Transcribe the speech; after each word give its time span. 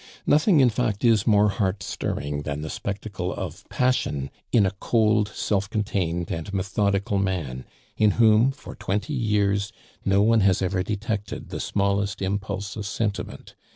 Nothing, 0.25 0.61
in 0.61 0.71
fact, 0.71 1.05
is 1.05 1.27
more 1.27 1.49
heart 1.49 1.83
stirring 1.83 2.41
than 2.41 2.63
the 2.63 2.71
spectacle 2.71 3.31
of 3.31 3.69
passion 3.69 4.31
in 4.51 4.65
a 4.65 4.71
cold, 4.79 5.27
self 5.27 5.69
contained, 5.69 6.31
and 6.31 6.51
methodical 6.51 7.19
man, 7.19 7.65
in 7.97 8.09
whom, 8.17 8.51
for 8.51 8.73
twenty 8.73 9.13
years, 9.13 9.71
no 10.03 10.23
one 10.23 10.39
has 10.39 10.59
ever 10.59 10.81
detected 10.81 11.49
the 11.49 11.59
smallest 11.59 12.19
impulse 12.19 12.75
of 12.75 12.87
sentiment. 12.87 13.53